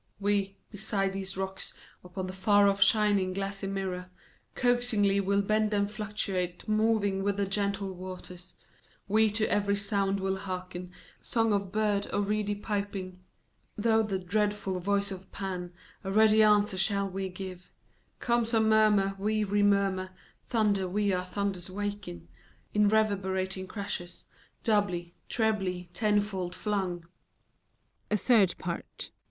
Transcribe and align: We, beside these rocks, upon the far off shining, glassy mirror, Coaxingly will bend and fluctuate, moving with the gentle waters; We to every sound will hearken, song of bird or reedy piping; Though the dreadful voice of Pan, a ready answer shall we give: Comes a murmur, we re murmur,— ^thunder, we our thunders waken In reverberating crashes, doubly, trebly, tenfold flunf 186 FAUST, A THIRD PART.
We, 0.19 0.57
beside 0.71 1.13
these 1.13 1.37
rocks, 1.37 1.75
upon 2.03 2.25
the 2.25 2.33
far 2.33 2.67
off 2.67 2.81
shining, 2.81 3.33
glassy 3.33 3.67
mirror, 3.67 4.09
Coaxingly 4.55 5.19
will 5.19 5.43
bend 5.43 5.75
and 5.75 5.91
fluctuate, 5.91 6.67
moving 6.67 7.21
with 7.21 7.37
the 7.37 7.45
gentle 7.45 7.93
waters; 7.93 8.55
We 9.07 9.29
to 9.33 9.45
every 9.47 9.75
sound 9.75 10.19
will 10.19 10.37
hearken, 10.37 10.91
song 11.21 11.53
of 11.53 11.71
bird 11.71 12.07
or 12.11 12.21
reedy 12.21 12.55
piping; 12.55 13.19
Though 13.77 14.01
the 14.01 14.17
dreadful 14.17 14.79
voice 14.79 15.11
of 15.11 15.31
Pan, 15.31 15.71
a 16.03 16.11
ready 16.11 16.41
answer 16.41 16.79
shall 16.79 17.07
we 17.07 17.29
give: 17.29 17.71
Comes 18.19 18.55
a 18.55 18.59
murmur, 18.59 19.15
we 19.19 19.43
re 19.43 19.61
murmur,— 19.61 20.09
^thunder, 20.49 20.89
we 20.89 21.13
our 21.13 21.23
thunders 21.25 21.69
waken 21.69 22.27
In 22.73 22.87
reverberating 22.89 23.67
crashes, 23.67 24.25
doubly, 24.63 25.13
trebly, 25.29 25.91
tenfold 25.93 26.53
flunf 26.53 27.03
186 28.09 28.09
FAUST, 28.09 28.09
A 28.09 28.17
THIRD 28.17 28.55
PART. 28.57 29.11